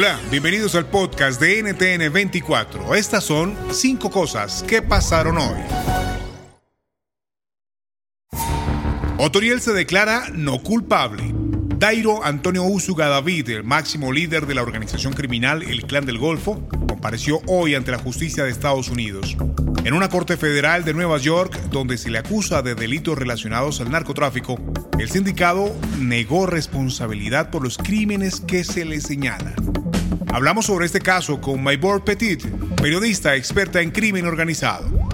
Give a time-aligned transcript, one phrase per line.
[0.00, 2.94] Hola, bienvenidos al podcast de NTN 24.
[2.94, 5.58] Estas son cinco cosas que pasaron hoy.
[9.18, 11.24] Otoriel se declara no culpable.
[11.78, 16.68] Dairo Antonio Usuga David, el máximo líder de la organización criminal El Clan del Golfo,
[16.88, 19.36] compareció hoy ante la justicia de Estados Unidos.
[19.84, 23.90] En una corte federal de Nueva York, donde se le acusa de delitos relacionados al
[23.90, 24.60] narcotráfico,
[24.96, 29.56] el sindicato negó responsabilidad por los crímenes que se le señalan.
[30.32, 32.44] Hablamos sobre este caso con Maybor Petit,
[32.76, 35.07] periodista experta en crimen organizado.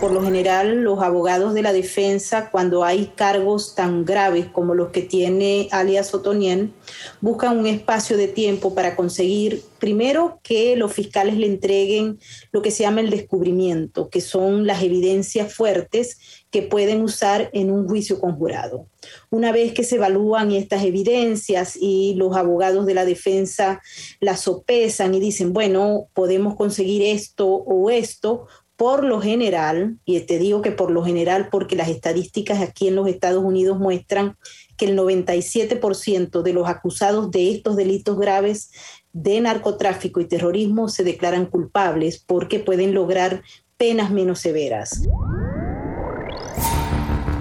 [0.00, 4.90] Por lo general, los abogados de la defensa, cuando hay cargos tan graves como los
[4.90, 6.74] que tiene alias Otonien,
[7.22, 12.18] buscan un espacio de tiempo para conseguir, primero, que los fiscales le entreguen
[12.52, 16.18] lo que se llama el descubrimiento, que son las evidencias fuertes
[16.50, 18.88] que pueden usar en un juicio conjurado.
[19.30, 23.80] Una vez que se evalúan estas evidencias y los abogados de la defensa
[24.20, 30.38] las sopesan y dicen, bueno, podemos conseguir esto o esto, por lo general, y te
[30.38, 34.36] digo que por lo general porque las estadísticas aquí en los Estados Unidos muestran
[34.76, 38.70] que el 97% de los acusados de estos delitos graves
[39.12, 43.42] de narcotráfico y terrorismo se declaran culpables porque pueden lograr
[43.78, 45.02] penas menos severas.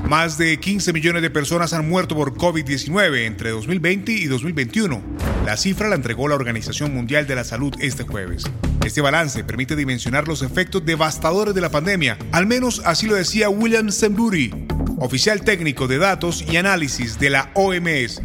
[0.07, 5.01] Más de 15 millones de personas han muerto por COVID-19 entre 2020 y 2021.
[5.45, 8.45] La cifra la entregó la Organización Mundial de la Salud este jueves.
[8.85, 13.49] Este balance permite dimensionar los efectos devastadores de la pandemia, al menos así lo decía
[13.49, 14.53] William Semburi,
[14.99, 18.21] oficial técnico de datos y análisis de la OMS.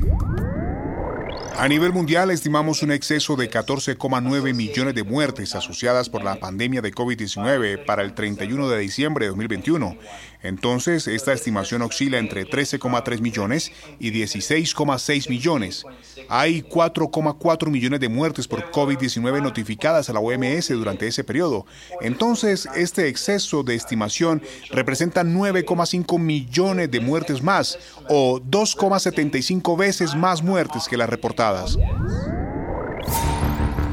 [1.61, 6.81] A nivel mundial estimamos un exceso de 14,9 millones de muertes asociadas por la pandemia
[6.81, 9.95] de COVID-19 para el 31 de diciembre de 2021.
[10.43, 15.85] Entonces, esta estimación oscila entre 13,3 millones y 16,6 millones.
[16.31, 21.67] Hay 4,4 millones de muertes por COVID-19 notificadas a la OMS durante ese periodo.
[22.01, 27.79] Entonces, este exceso de estimación representa 9,5 millones de muertes más
[28.09, 31.50] o 2,75 veces más muertes que las reportadas.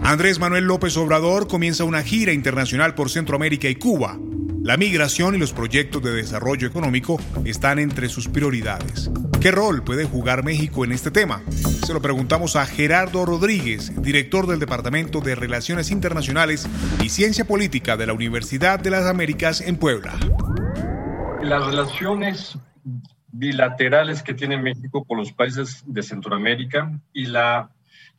[0.04, 4.18] Andrés Manuel López Obrador comienza una gira internacional por Centroamérica y Cuba.
[4.64, 9.10] La migración y los proyectos de desarrollo económico están entre sus prioridades.
[9.40, 11.42] ¿Qué rol puede jugar México en este tema?
[11.86, 16.68] Se lo preguntamos a Gerardo Rodríguez, director del Departamento de Relaciones Internacionales
[17.02, 20.16] y Ciencia Política de la Universidad de las Américas en Puebla.
[21.42, 22.58] Las relaciones
[23.38, 27.72] bilaterales que tiene México con los países de Centroamérica y la,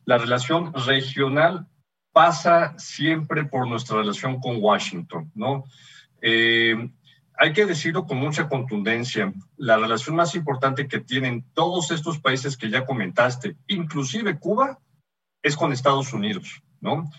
[0.05, 1.67] la relación regional
[2.11, 5.65] pasa siempre por nuestra relación con Washington, ¿no?
[6.21, 6.89] Eh,
[7.41, 12.57] hay que decirlo con mucha contundencia, la relación más importante que tienen todos estos países
[12.57, 14.79] que ya comentaste, inclusive Cuba,
[15.41, 17.09] es con Estados Unidos, ¿no?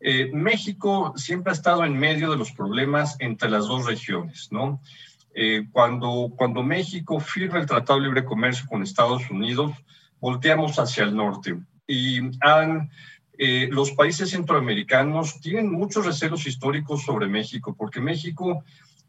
[0.00, 4.82] Eh, México siempre ha estado en medio de los problemas entre las dos regiones, ¿no?
[5.34, 9.72] Eh, cuando, cuando México firma el Tratado de Libre Comercio con Estados Unidos,
[10.20, 12.90] volteamos hacia el norte y han
[13.42, 18.64] eh, los países centroamericanos tienen muchos recelos históricos sobre México, porque México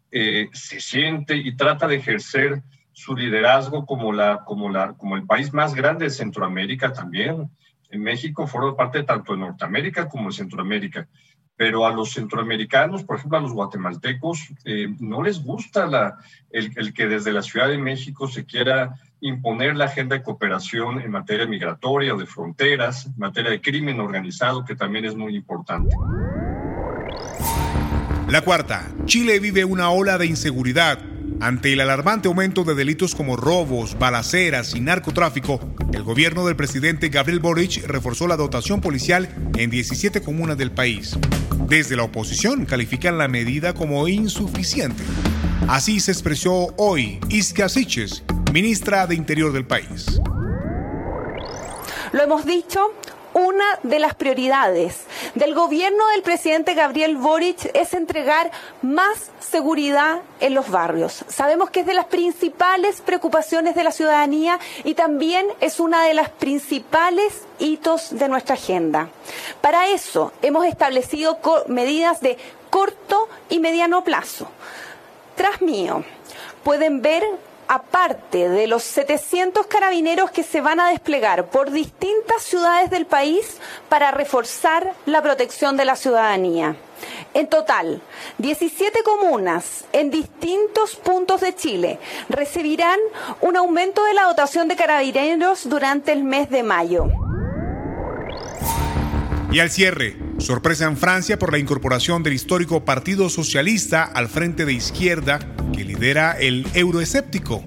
[0.10, 5.26] eh, se siente y trata de ejercer su liderazgo como, la, como, la, como el
[5.26, 7.52] país más grande de Centroamérica también.
[7.90, 11.10] En México forma parte tanto de Norteamérica como de Centroamérica
[11.62, 16.18] pero a los centroamericanos, por ejemplo a los guatemaltecos, eh, no les gusta la,
[16.50, 21.00] el, el, que desde la Ciudad de México se quiera imponer la agenda de cooperación
[21.02, 25.36] en materia migratoria o de fronteras, en materia de crimen organizado, que también es muy
[25.36, 25.96] importante.
[28.28, 30.98] La cuarta, Chile vive una ola de inseguridad
[31.42, 35.60] ante el alarmante aumento de delitos como robos, balaceras y narcotráfico,
[35.92, 41.18] el gobierno del presidente Gabriel Boric reforzó la dotación policial en 17 comunas del país.
[41.72, 45.04] Desde la oposición califican la medida como insuficiente.
[45.70, 50.20] Así se expresó hoy Isca Siches, ministra de Interior del país.
[52.12, 52.94] Lo hemos dicho,
[53.34, 55.06] una de las prioridades
[55.36, 58.52] del gobierno del presidente Gabriel Boric es entregar
[58.82, 61.24] más seguridad en los barrios.
[61.28, 66.14] Sabemos que es de las principales preocupaciones de la ciudadanía y también es una de
[66.14, 69.10] las principales hitos de nuestra agenda.
[69.62, 72.38] Para eso hemos establecido medidas de
[72.70, 74.48] corto y mediano plazo.
[75.36, 76.04] Tras mío,
[76.64, 77.24] pueden ver
[77.74, 83.60] aparte de los 700 carabineros que se van a desplegar por distintas ciudades del país
[83.88, 86.76] para reforzar la protección de la ciudadanía.
[87.34, 88.02] En total,
[88.40, 91.98] 17 comunas en distintos puntos de Chile
[92.28, 93.00] recibirán
[93.40, 97.06] un aumento de la dotación de carabineros durante el mes de mayo.
[99.50, 104.66] Y al cierre, sorpresa en Francia por la incorporación del histórico Partido Socialista al frente
[104.66, 105.40] de izquierda
[105.74, 107.64] que lidera el euroescéptico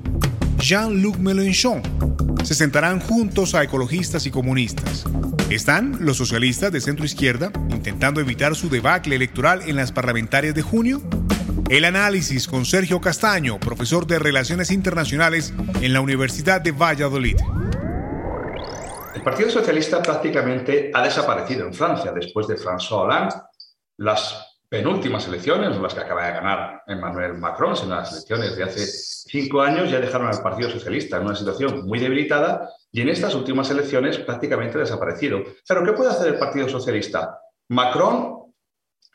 [0.59, 1.83] Jean-Luc Mélenchon.
[2.43, 5.05] Se sentarán juntos a ecologistas y comunistas.
[5.51, 10.63] ¿Están los socialistas de centro izquierda intentando evitar su debacle electoral en las parlamentarias de
[10.63, 11.03] junio?
[11.69, 17.37] El análisis con Sergio Castaño, profesor de Relaciones Internacionales en la Universidad de Valladolid.
[19.25, 23.35] El Partido Socialista prácticamente ha desaparecido en Francia después de François Hollande.
[23.97, 28.85] Las penúltimas elecciones, las que acaba de ganar Emmanuel Macron, en las elecciones de hace
[28.85, 33.35] cinco años, ya dejaron al Partido Socialista en una situación muy debilitada y en estas
[33.35, 35.43] últimas elecciones prácticamente desaparecido.
[35.67, 37.39] Pero, ¿qué puede hacer el Partido Socialista?
[37.69, 38.53] Macron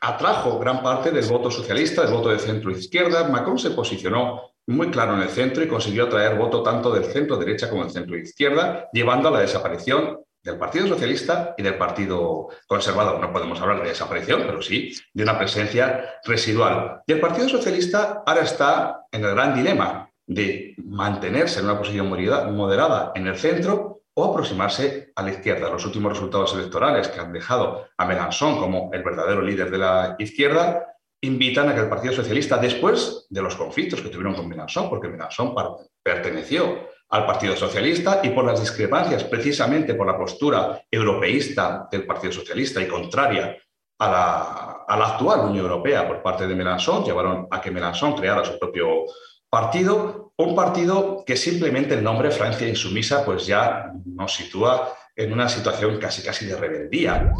[0.00, 3.28] atrajo gran parte del voto socialista, del voto de centro-izquierda.
[3.28, 7.36] Macron se posicionó muy claro en el centro y consiguió atraer voto tanto del centro
[7.36, 12.48] derecha como del centro izquierda, llevando a la desaparición del Partido Socialista y del Partido
[12.66, 13.20] Conservador.
[13.20, 17.02] No podemos hablar de desaparición, pero sí de una presencia residual.
[17.06, 22.08] Y el Partido Socialista ahora está en el gran dilema de mantenerse en una posición
[22.08, 25.70] moderada en el centro o aproximarse a la izquierda.
[25.70, 30.16] Los últimos resultados electorales que han dejado a Mélenchon como el verdadero líder de la
[30.18, 30.86] izquierda
[31.22, 35.08] invitan a que el Partido Socialista, después de los conflictos que tuvieron con Mélenchon, porque
[35.08, 35.54] Mélenchon
[36.02, 42.32] perteneció al Partido Socialista y por las discrepancias, precisamente por la postura europeísta del Partido
[42.32, 43.56] Socialista y contraria
[43.98, 48.58] a la, actual Unión Europea por parte de Mélenchon, llevaron a que Mélenchon creara su
[48.58, 49.04] propio
[49.48, 55.48] partido, un partido que simplemente el nombre Francia Insumisa pues ya nos sitúa en una
[55.48, 57.32] situación casi casi de rebeldía.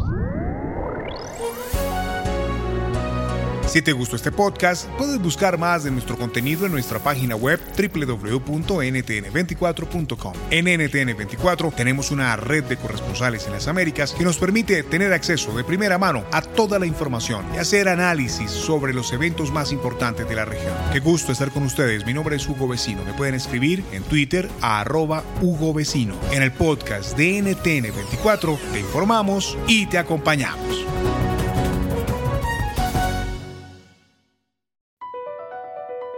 [3.71, 7.57] Si te gustó este podcast, puedes buscar más de nuestro contenido en nuestra página web
[7.77, 10.33] www.ntn24.com.
[10.49, 15.55] En NTN24 tenemos una red de corresponsales en las Américas que nos permite tener acceso
[15.55, 20.27] de primera mano a toda la información y hacer análisis sobre los eventos más importantes
[20.27, 20.73] de la región.
[20.91, 22.05] Qué gusto estar con ustedes.
[22.05, 23.05] Mi nombre es Hugo Vecino.
[23.05, 26.15] Me pueden escribir en Twitter a arroba Hugo Vecino.
[26.33, 31.20] En el podcast de NTN24 te informamos y te acompañamos.